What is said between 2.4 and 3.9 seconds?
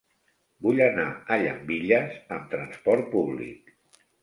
trasport públic.